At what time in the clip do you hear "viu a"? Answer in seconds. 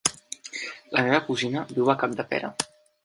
1.75-1.97